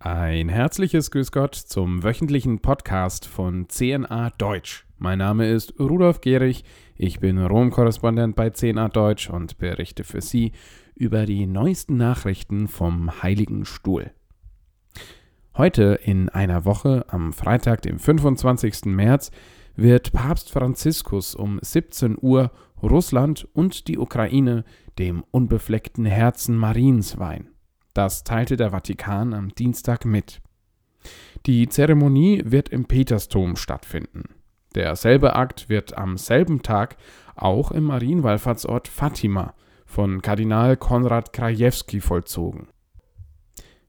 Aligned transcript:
Ein 0.00 0.48
herzliches 0.48 1.10
Grüß 1.10 1.32
Gott 1.32 1.56
zum 1.56 2.04
wöchentlichen 2.04 2.60
Podcast 2.60 3.26
von 3.26 3.68
CNA 3.68 4.30
Deutsch. 4.38 4.86
Mein 4.96 5.18
Name 5.18 5.48
ist 5.50 5.74
Rudolf 5.80 6.20
Gehrig, 6.20 6.62
ich 6.94 7.18
bin 7.18 7.44
Rom-Korrespondent 7.44 8.36
bei 8.36 8.50
CNA 8.50 8.90
Deutsch 8.90 9.28
und 9.28 9.58
berichte 9.58 10.04
für 10.04 10.20
Sie 10.20 10.52
über 10.94 11.26
die 11.26 11.46
neuesten 11.46 11.96
Nachrichten 11.96 12.68
vom 12.68 13.24
Heiligen 13.24 13.64
Stuhl. 13.64 14.12
Heute 15.56 15.98
in 16.04 16.28
einer 16.28 16.64
Woche, 16.64 17.04
am 17.08 17.32
Freitag, 17.32 17.82
dem 17.82 17.98
25. 17.98 18.84
März, 18.84 19.32
wird 19.74 20.12
Papst 20.12 20.52
Franziskus 20.52 21.34
um 21.34 21.58
17 21.60 22.16
Uhr 22.20 22.52
Russland 22.80 23.48
und 23.52 23.88
die 23.88 23.98
Ukraine 23.98 24.64
dem 24.96 25.24
unbefleckten 25.32 26.04
Herzen 26.04 26.56
Mariens 26.56 27.18
weihen. 27.18 27.48
Das 27.98 28.22
teilte 28.22 28.56
der 28.56 28.70
Vatikan 28.70 29.34
am 29.34 29.48
Dienstag 29.48 30.04
mit. 30.04 30.40
Die 31.46 31.68
Zeremonie 31.68 32.44
wird 32.44 32.68
im 32.68 32.84
Petersdom 32.84 33.56
stattfinden. 33.56 34.36
Derselbe 34.76 35.34
Akt 35.34 35.68
wird 35.68 35.98
am 35.98 36.16
selben 36.16 36.62
Tag 36.62 36.96
auch 37.34 37.72
im 37.72 37.82
Marienwallfahrtsort 37.82 38.86
Fatima 38.86 39.52
von 39.84 40.22
Kardinal 40.22 40.76
Konrad 40.76 41.32
Krajewski 41.32 42.00
vollzogen. 42.00 42.68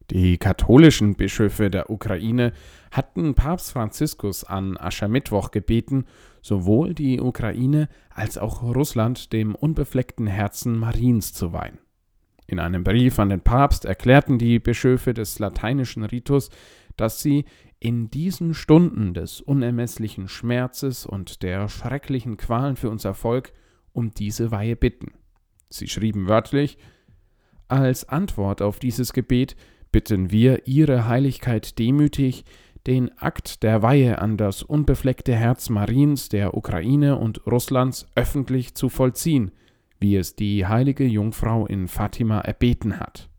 Die 0.10 0.40
katholischen 0.40 1.14
Bischöfe 1.14 1.70
der 1.70 1.92
Ukraine 1.92 2.54
hatten 2.90 3.36
Papst 3.36 3.74
Franziskus 3.74 4.44
an 4.44 4.76
Aschermittwoch 4.76 5.52
gebeten, 5.52 6.06
sowohl 6.42 6.96
die 6.96 7.22
Ukraine 7.22 7.88
als 8.10 8.40
auch 8.40 8.64
Russland 8.64 9.34
dem 9.34 9.54
unbefleckten 9.54 10.26
Herzen 10.26 10.80
Mariens 10.80 11.32
zu 11.32 11.54
weihen. 11.54 11.78
In 12.50 12.58
einem 12.58 12.84
Brief 12.84 13.20
an 13.20 13.30
den 13.30 13.42
Papst 13.42 13.86
erklärten 13.86 14.40
die 14.40 14.58
Bischöfe 14.58 15.14
des 15.14 15.38
lateinischen 15.38 16.04
Ritus, 16.04 16.50
dass 16.98 17.22
sie 17.22 17.46
in 17.80 18.10
diesen 18.10 18.56
Stunden 18.56 19.14
des 19.14 19.40
unermesslichen 19.40 20.28
Schmerzes 20.28 21.06
und 21.06 21.44
der 21.44 21.70
schrecklichen 21.70 22.38
Qualen 22.38 22.76
für 22.76 22.90
unser 22.90 23.14
Volk 23.14 23.54
um 23.94 24.10
diese 24.16 24.50
Weihe 24.50 24.76
bitten. 24.76 25.12
Sie 25.70 25.88
schrieben 25.88 26.28
wörtlich 26.28 26.80
Als 27.68 28.10
Antwort 28.10 28.64
auf 28.64 28.80
dieses 28.80 29.14
Gebet 29.14 29.56
bitten 29.92 30.32
wir 30.32 30.68
Ihre 30.68 31.08
Heiligkeit 31.08 31.78
demütig, 31.78 32.46
den 32.88 33.16
Akt 33.20 33.62
der 33.62 33.84
Weihe 33.84 34.20
an 34.20 34.38
das 34.38 34.64
unbefleckte 34.64 35.36
Herz 35.36 35.70
Mariens 35.70 36.30
der 36.30 36.58
Ukraine 36.58 37.16
und 37.20 37.46
Russlands 37.46 38.08
öffentlich 38.16 38.74
zu 38.74 38.90
vollziehen, 38.90 39.52
wie 40.00 40.16
es 40.16 40.36
die 40.36 40.66
heilige 40.66 41.06
Jungfrau 41.06 41.66
in 41.66 41.88
Fatima 41.88 42.40
erbeten 42.40 43.00
hat. 43.00 43.30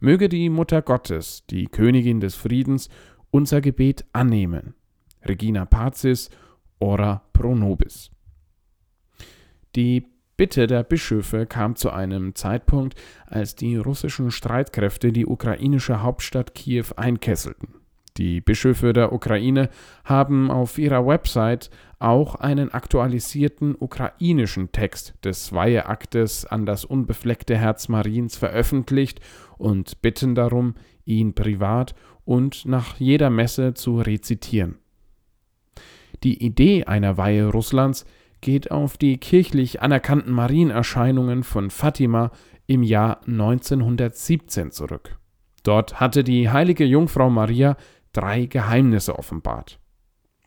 Möge 0.00 0.28
die 0.28 0.48
Mutter 0.48 0.82
Gottes, 0.82 1.44
die 1.50 1.66
Königin 1.66 2.20
des 2.20 2.34
Friedens, 2.34 2.88
unser 3.30 3.60
Gebet 3.60 4.04
annehmen. 4.12 4.74
Regina 5.24 5.64
Pazis, 5.64 6.30
ora 6.78 7.22
pro 7.32 7.54
nobis. 7.54 8.10
Die 9.74 10.06
Bitte 10.38 10.68
der 10.68 10.84
Bischöfe 10.84 11.46
kam 11.46 11.74
zu 11.74 11.90
einem 11.90 12.36
Zeitpunkt, 12.36 12.94
als 13.26 13.56
die 13.56 13.76
russischen 13.76 14.30
Streitkräfte 14.30 15.10
die 15.10 15.26
ukrainische 15.26 16.00
Hauptstadt 16.00 16.54
Kiew 16.54 16.86
einkesselten. 16.96 17.77
Die 18.18 18.40
Bischöfe 18.40 18.92
der 18.92 19.12
Ukraine 19.12 19.70
haben 20.04 20.50
auf 20.50 20.76
ihrer 20.76 21.06
Website 21.06 21.70
auch 22.00 22.34
einen 22.34 22.72
aktualisierten 22.72 23.76
ukrainischen 23.78 24.72
Text 24.72 25.14
des 25.24 25.52
Weiheaktes 25.52 26.44
an 26.44 26.66
das 26.66 26.84
unbefleckte 26.84 27.56
Herz 27.56 27.88
Mariens 27.88 28.36
veröffentlicht 28.36 29.20
und 29.56 30.02
bitten 30.02 30.34
darum, 30.34 30.74
ihn 31.04 31.34
privat 31.34 31.94
und 32.24 32.66
nach 32.66 32.96
jeder 32.98 33.30
Messe 33.30 33.74
zu 33.74 34.00
rezitieren. 34.00 34.78
Die 36.24 36.44
Idee 36.44 36.84
einer 36.84 37.16
Weihe 37.16 37.46
Russlands 37.46 38.04
geht 38.40 38.72
auf 38.72 38.98
die 38.98 39.18
kirchlich 39.18 39.80
anerkannten 39.80 40.32
Marienerscheinungen 40.32 41.44
von 41.44 41.70
Fatima 41.70 42.32
im 42.66 42.82
Jahr 42.82 43.20
1917 43.26 44.72
zurück. 44.72 45.16
Dort 45.62 46.00
hatte 46.00 46.24
die 46.24 46.50
heilige 46.50 46.84
Jungfrau 46.84 47.30
Maria 47.30 47.76
drei 48.12 48.46
Geheimnisse 48.46 49.18
offenbart. 49.18 49.78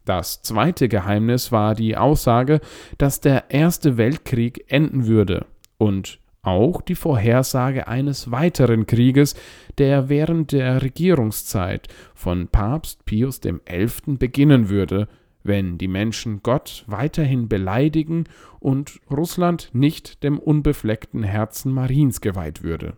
Das 0.05 0.41
zweite 0.41 0.89
Geheimnis 0.89 1.51
war 1.51 1.75
die 1.75 1.95
Aussage, 1.95 2.59
dass 2.97 3.21
der 3.21 3.51
Erste 3.51 3.97
Weltkrieg 3.97 4.65
enden 4.67 5.05
würde 5.05 5.45
und 5.77 6.19
auch 6.41 6.81
die 6.81 6.95
Vorhersage 6.95 7.87
eines 7.87 8.31
weiteren 8.31 8.87
Krieges, 8.87 9.35
der 9.77 10.09
während 10.09 10.53
der 10.53 10.81
Regierungszeit 10.81 11.87
von 12.15 12.47
Papst 12.47 13.05
Pius 13.05 13.41
XI. 13.41 14.17
beginnen 14.17 14.69
würde, 14.69 15.07
wenn 15.43 15.77
die 15.77 15.87
Menschen 15.87 16.41
Gott 16.41 16.83
weiterhin 16.87 17.47
beleidigen 17.47 18.25
und 18.59 18.99
Russland 19.09 19.69
nicht 19.73 20.23
dem 20.23 20.39
unbefleckten 20.39 21.23
Herzen 21.23 21.71
Mariens 21.71 22.21
geweiht 22.21 22.63
würde. 22.63 22.97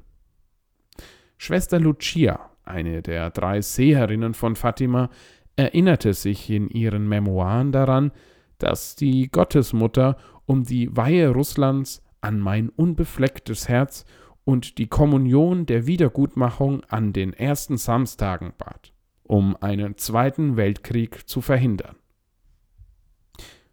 Schwester 1.38 1.80
Lucia 1.80 2.53
eine 2.66 3.02
der 3.02 3.30
drei 3.30 3.62
Seherinnen 3.62 4.34
von 4.34 4.56
Fatima, 4.56 5.10
erinnerte 5.56 6.14
sich 6.14 6.50
in 6.50 6.70
ihren 6.70 7.08
Memoiren 7.08 7.72
daran, 7.72 8.12
dass 8.58 8.96
die 8.96 9.30
Gottesmutter 9.30 10.18
um 10.46 10.64
die 10.64 10.96
Weihe 10.96 11.30
Russlands 11.30 12.02
an 12.22 12.40
mein 12.40 12.70
unbeflecktes 12.70 13.68
Herz 13.68 14.06
und 14.46 14.78
die 14.78 14.88
Kommunion 14.88 15.66
der 15.66 15.88
Wiedergutmachung 15.88 16.84
an 16.86 17.14
den 17.14 17.34
ersten 17.34 17.78
Samstagen 17.78 18.54
bat, 18.58 18.94
um 19.24 19.56
einen 19.62 19.98
zweiten 19.98 20.58
Weltkrieg 20.58 21.28
zu 21.28 21.42
verhindern. 21.42 21.96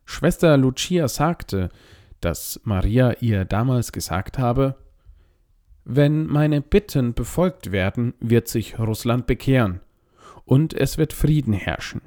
Schwester 0.04 0.56
Lucia 0.56 1.08
sagte, 1.08 1.68
dass 2.20 2.60
Maria 2.64 3.12
ihr 3.20 3.44
damals 3.44 3.92
gesagt 3.92 4.38
habe, 4.38 4.76
wenn 5.84 6.26
meine 6.26 6.60
Bitten 6.60 7.14
befolgt 7.14 7.72
werden, 7.72 8.14
wird 8.20 8.48
sich 8.48 8.78
Russland 8.78 9.26
bekehren 9.26 9.80
und 10.44 10.74
es 10.74 10.98
wird 10.98 11.12
Frieden 11.12 11.52
herrschen. 11.52 12.02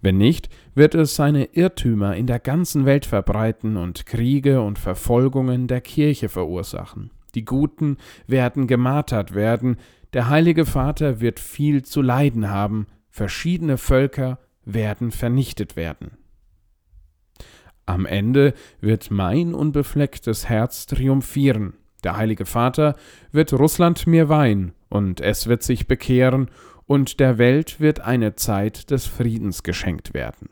Wenn 0.00 0.18
nicht, 0.18 0.48
wird 0.74 0.94
es 0.94 1.16
seine 1.16 1.46
Irrtümer 1.46 2.14
in 2.16 2.26
der 2.26 2.38
ganzen 2.38 2.86
Welt 2.86 3.06
verbreiten 3.06 3.76
und 3.76 4.06
Kriege 4.06 4.60
und 4.60 4.78
Verfolgungen 4.78 5.66
der 5.66 5.80
Kirche 5.80 6.28
verursachen. 6.28 7.10
Die 7.34 7.44
Guten 7.44 7.96
werden 8.26 8.66
gemartert 8.66 9.34
werden, 9.34 9.76
der 10.12 10.28
Heilige 10.28 10.64
Vater 10.64 11.20
wird 11.20 11.40
viel 11.40 11.82
zu 11.82 12.00
leiden 12.00 12.48
haben, 12.48 12.86
verschiedene 13.10 13.78
Völker 13.78 14.38
werden 14.64 15.10
vernichtet 15.10 15.74
werden. 15.74 16.12
Am 17.86 18.06
Ende 18.06 18.54
wird 18.80 19.10
mein 19.10 19.52
unbeflecktes 19.52 20.48
Herz 20.48 20.86
triumphieren, 20.86 21.74
der 22.04 22.16
Heilige 22.16 22.46
Vater 22.46 22.94
wird 23.32 23.52
Russland 23.52 24.06
mir 24.06 24.28
weihen, 24.28 24.72
und 24.88 25.20
es 25.20 25.46
wird 25.46 25.62
sich 25.62 25.86
bekehren, 25.86 26.50
und 26.86 27.18
der 27.20 27.38
Welt 27.38 27.80
wird 27.80 28.00
eine 28.00 28.34
Zeit 28.34 28.90
des 28.90 29.06
Friedens 29.06 29.62
geschenkt 29.62 30.14
werden. 30.14 30.50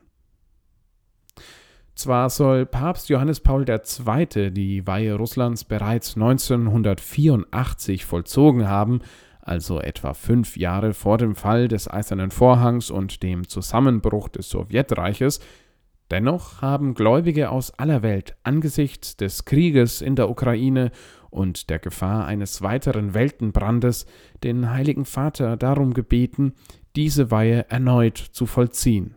Zwar 1.95 2.31
soll 2.31 2.65
Papst 2.65 3.11
Johannes 3.11 3.41
Paul 3.41 3.67
II. 3.69 4.51
die 4.51 4.87
Weihe 4.87 5.15
Russlands 5.15 5.65
bereits 5.65 6.17
1984 6.17 8.07
vollzogen 8.07 8.67
haben, 8.67 9.01
also 9.43 9.79
etwa 9.81 10.15
fünf 10.15 10.57
Jahre 10.57 10.95
vor 10.95 11.19
dem 11.19 11.35
Fall 11.35 11.69
des 11.69 11.91
Eisernen 11.91 12.31
Vorhangs 12.31 12.91
und 12.91 13.23
dem 13.23 13.47
Zusammenbruch 13.47 14.29
des 14.29 14.49
Sowjetreiches, 14.49 15.41
Dennoch 16.13 16.61
haben 16.61 16.93
Gläubige 16.93 17.49
aus 17.49 17.71
aller 17.79 18.03
Welt 18.03 18.37
angesichts 18.43 19.17
des 19.17 19.47
Krieges 19.47 20.03
in 20.03 20.15
der 20.15 20.29
Ukraine 20.29 20.91
und 21.31 21.71
der 21.71 21.79
Gefahr 21.79 22.27
eines 22.27 22.61
weiteren 22.61 23.15
Weltenbrandes 23.15 24.05
den 24.45 24.69
Heiligen 24.69 25.07
Vater 25.07 25.57
darum 25.57 25.95
gebeten, 25.95 26.53
diese 26.97 27.31
Weihe 27.31 27.65
erneut 27.71 28.19
zu 28.19 28.45
vollziehen. 28.45 29.15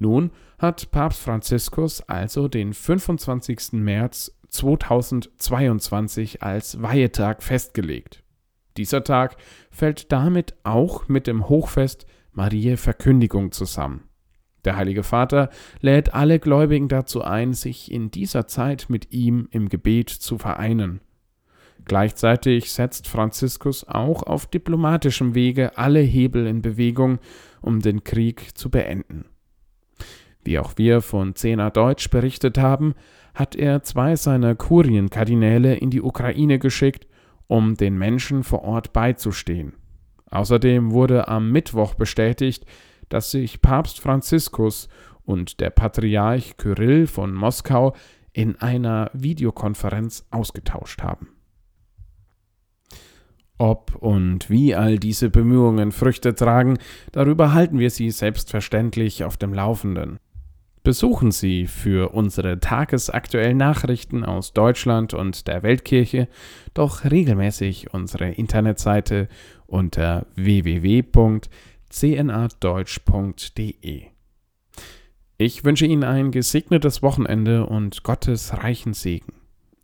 Nun 0.00 0.32
hat 0.58 0.90
Papst 0.90 1.20
Franziskus 1.20 2.00
also 2.08 2.48
den 2.48 2.74
25. 2.74 3.74
März 3.74 4.36
2022 4.48 6.42
als 6.42 6.82
Weihetag 6.82 7.44
festgelegt. 7.44 8.24
Dieser 8.76 9.04
Tag 9.04 9.36
fällt 9.70 10.10
damit 10.10 10.56
auch 10.64 11.06
mit 11.06 11.28
dem 11.28 11.48
Hochfest 11.48 12.08
Mariä 12.32 12.76
Verkündigung 12.76 13.52
zusammen. 13.52 14.05
Der 14.66 14.76
Heilige 14.76 15.04
Vater 15.04 15.48
lädt 15.80 16.12
alle 16.12 16.40
Gläubigen 16.40 16.88
dazu 16.88 17.22
ein, 17.22 17.54
sich 17.54 17.90
in 17.90 18.10
dieser 18.10 18.48
Zeit 18.48 18.86
mit 18.88 19.12
ihm 19.12 19.46
im 19.52 19.68
Gebet 19.68 20.10
zu 20.10 20.38
vereinen. 20.38 21.00
Gleichzeitig 21.84 22.72
setzt 22.72 23.06
Franziskus 23.06 23.86
auch 23.86 24.24
auf 24.24 24.46
diplomatischem 24.46 25.36
Wege 25.36 25.78
alle 25.78 26.00
Hebel 26.00 26.48
in 26.48 26.62
Bewegung, 26.62 27.20
um 27.60 27.80
den 27.80 28.02
Krieg 28.02 28.58
zu 28.58 28.68
beenden. 28.68 29.26
Wie 30.42 30.58
auch 30.58 30.72
wir 30.76 31.00
von 31.00 31.36
Zehner 31.36 31.70
Deutsch 31.70 32.10
berichtet 32.10 32.58
haben, 32.58 32.94
hat 33.36 33.54
er 33.54 33.84
zwei 33.84 34.16
seiner 34.16 34.56
Kurienkardinäle 34.56 35.76
in 35.76 35.90
die 35.90 36.02
Ukraine 36.02 36.58
geschickt, 36.58 37.06
um 37.46 37.76
den 37.76 37.96
Menschen 37.96 38.42
vor 38.42 38.62
Ort 38.62 38.92
beizustehen. 38.92 39.74
Außerdem 40.30 40.90
wurde 40.90 41.28
am 41.28 41.52
Mittwoch 41.52 41.94
bestätigt, 41.94 42.66
dass 43.08 43.30
sich 43.30 43.60
Papst 43.60 44.00
Franziskus 44.00 44.88
und 45.24 45.60
der 45.60 45.70
Patriarch 45.70 46.56
Kyrill 46.56 47.06
von 47.06 47.34
Moskau 47.34 47.94
in 48.32 48.56
einer 48.56 49.10
Videokonferenz 49.12 50.26
ausgetauscht 50.30 51.02
haben. 51.02 51.28
Ob 53.58 53.94
und 53.96 54.50
wie 54.50 54.74
all 54.74 54.98
diese 54.98 55.30
Bemühungen 55.30 55.90
Früchte 55.90 56.34
tragen, 56.34 56.78
darüber 57.12 57.54
halten 57.54 57.78
wir 57.78 57.90
Sie 57.90 58.10
selbstverständlich 58.10 59.24
auf 59.24 59.38
dem 59.38 59.54
Laufenden. 59.54 60.18
Besuchen 60.82 61.32
Sie 61.32 61.66
für 61.66 62.10
unsere 62.10 62.60
tagesaktuellen 62.60 63.56
Nachrichten 63.56 64.24
aus 64.24 64.52
Deutschland 64.52 65.14
und 65.14 65.48
der 65.48 65.62
Weltkirche 65.62 66.28
doch 66.74 67.04
regelmäßig 67.04 67.92
unsere 67.92 68.28
Internetseite 68.28 69.28
unter 69.66 70.26
www.cnadeutsch.de. 71.90 74.06
Ich 75.38 75.64
wünsche 75.64 75.86
Ihnen 75.86 76.04
ein 76.04 76.30
gesegnetes 76.30 77.02
Wochenende 77.02 77.66
und 77.66 78.02
Gottes 78.02 78.54
reichen 78.54 78.94
Segen. 78.94 79.34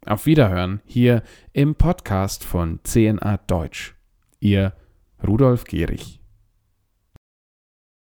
Auf 0.06 0.26
Wiederhören 0.26 0.80
hier 0.86 1.22
im 1.52 1.74
Podcast 1.74 2.44
von 2.44 2.80
CNA 2.84 3.38
Deutsch. 3.46 3.94
Ihr 4.40 4.72
Rudolf 5.26 5.64
Gehrig. 5.64 6.21